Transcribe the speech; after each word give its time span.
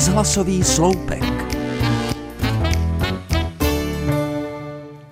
Rozhlasový 0.00 0.64
sloupek. 0.64 1.22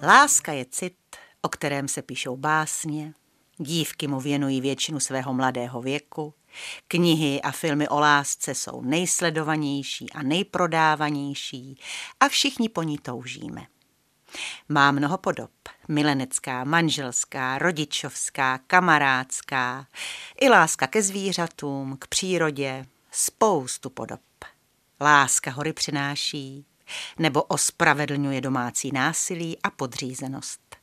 Láska 0.03 0.53
je 0.53 0.67
cit, 0.71 0.97
o 1.43 1.49
kterém 1.49 1.89
se 1.89 2.03
píšou 2.03 2.37
básně, 2.37 3.15
dívky 3.59 4.07
mu 4.07 4.21
věnují 4.21 4.61
většinu 4.61 5.01
svého 5.01 5.35
mladého 5.35 5.83
věku, 5.83 6.35
knihy 6.89 7.43
a 7.43 7.51
filmy 7.51 7.89
o 7.89 8.01
lásce 8.01 8.55
jsou 8.55 8.81
nejsledovanější 8.81 10.11
a 10.11 10.23
nejprodávanější 10.23 11.81
a 12.21 12.29
všichni 12.29 12.69
po 12.69 12.83
ní 12.83 12.99
toužíme. 12.99 13.67
Má 14.69 14.91
mnoho 14.91 15.19
podob. 15.19 15.51
Milenecká, 15.89 16.65
manželská, 16.65 17.59
rodičovská, 17.59 18.59
kamarádská, 18.67 19.87
i 20.41 20.49
láska 20.49 20.87
ke 20.87 21.03
zvířatům, 21.03 21.97
k 22.01 22.07
přírodě, 22.07 22.87
spoustu 23.11 23.91
podob. 23.91 24.21
Láska 25.01 25.51
hory 25.51 25.73
přináší, 25.73 26.67
nebo 27.19 27.43
ospravedlňuje 27.43 28.41
domácí 28.41 28.93
násilí 28.93 29.59
a 29.63 29.71
podřízenost. 29.71 30.77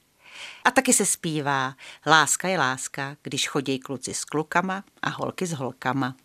A 0.63 0.71
taky 0.71 0.93
se 0.93 1.05
zpívá 1.05 1.75
Láska 2.05 2.47
je 2.47 2.57
láska, 2.57 3.17
když 3.21 3.47
chodí 3.47 3.79
kluci 3.79 4.13
s 4.13 4.25
klukama 4.25 4.83
a 5.01 5.09
holky 5.09 5.45
s 5.45 5.53
holkama. 5.53 6.15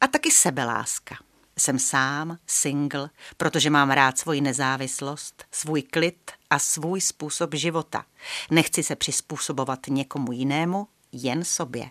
A 0.00 0.06
taky 0.06 0.30
sebeláska. 0.30 1.16
Jsem 1.58 1.78
sám, 1.78 2.38
single, 2.46 3.10
protože 3.36 3.70
mám 3.70 3.90
rád 3.90 4.18
svoji 4.18 4.40
nezávislost, 4.40 5.44
svůj 5.50 5.82
klid 5.82 6.32
a 6.50 6.58
svůj 6.58 7.00
způsob 7.00 7.54
života. 7.54 8.04
Nechci 8.50 8.82
se 8.82 8.96
přizpůsobovat 8.96 9.80
někomu 9.88 10.32
jinému, 10.32 10.88
jen 11.12 11.44
sobě. 11.44 11.90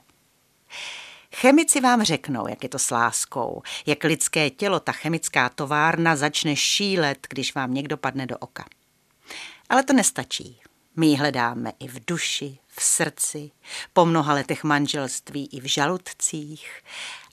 Chemici 1.42 1.82
vám 1.82 2.04
řeknou, 2.04 2.48
jak 2.48 2.64
je 2.64 2.70
to 2.70 2.80
s 2.80 2.92
láskou, 2.92 3.62
jak 3.86 4.04
lidské 4.04 4.50
tělo, 4.50 4.80
ta 4.80 4.92
chemická 4.92 5.50
továrna 5.50 6.16
začne 6.16 6.56
šílet, 6.56 7.28
když 7.30 7.56
vám 7.56 7.74
někdo 7.74 7.98
padne 7.98 8.26
do 8.26 8.38
oka. 8.38 8.66
Ale 9.70 9.84
to 9.84 9.94
nestačí. 9.94 10.62
My 10.96 11.08
ji 11.08 11.16
hledáme 11.16 11.72
i 11.80 11.88
v 11.88 12.06
duši, 12.06 12.60
v 12.68 12.84
srdci, 12.84 13.52
po 13.94 14.06
mnoha 14.06 14.34
letech 14.34 14.64
manželství 14.64 15.50
i 15.52 15.60
v 15.60 15.66
žaludcích 15.66 16.84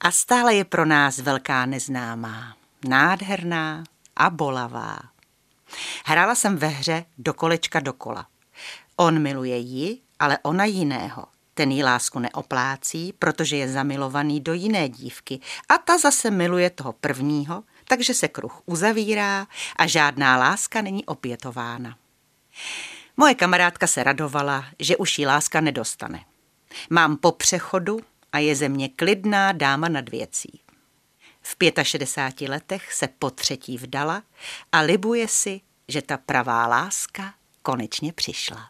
a 0.00 0.10
stále 0.10 0.54
je 0.54 0.64
pro 0.64 0.84
nás 0.84 1.18
velká 1.18 1.66
neznámá, 1.66 2.56
nádherná 2.88 3.84
a 4.16 4.30
bolavá. 4.30 4.98
Hrála 6.04 6.34
jsem 6.34 6.56
ve 6.56 6.68
hře 6.68 7.04
do 7.18 7.34
kolečka 7.34 7.80
dokola. 7.80 8.26
On 8.96 9.22
miluje 9.22 9.56
ji, 9.56 9.98
ale 10.18 10.38
ona 10.42 10.64
jiného. 10.64 11.33
Ten 11.54 11.70
jí 11.70 11.84
lásku 11.84 12.18
neoplácí, 12.18 13.14
protože 13.18 13.56
je 13.56 13.68
zamilovaný 13.68 14.40
do 14.40 14.52
jiné 14.52 14.88
dívky 14.88 15.40
a 15.68 15.78
ta 15.78 15.98
zase 15.98 16.30
miluje 16.30 16.70
toho 16.70 16.92
prvního, 16.92 17.64
takže 17.88 18.14
se 18.14 18.28
kruh 18.28 18.62
uzavírá 18.66 19.46
a 19.76 19.86
žádná 19.86 20.36
láska 20.36 20.82
není 20.82 21.04
opětována. 21.04 21.96
Moje 23.16 23.34
kamarádka 23.34 23.86
se 23.86 24.02
radovala, 24.02 24.64
že 24.78 24.96
už 24.96 25.18
jí 25.18 25.26
láska 25.26 25.60
nedostane. 25.60 26.24
Mám 26.90 27.16
po 27.16 27.32
přechodu 27.32 28.00
a 28.32 28.38
je 28.38 28.56
ze 28.56 28.68
mě 28.68 28.88
klidná 28.88 29.52
dáma 29.52 29.88
nad 29.88 30.08
věcí. 30.08 30.60
V 31.42 31.56
65 31.82 32.48
letech 32.48 32.92
se 32.92 33.08
po 33.18 33.30
třetí 33.30 33.78
vdala 33.78 34.22
a 34.72 34.80
libuje 34.80 35.28
si, 35.28 35.60
že 35.88 36.02
ta 36.02 36.16
pravá 36.16 36.66
láska 36.66 37.34
konečně 37.62 38.12
přišla. 38.12 38.68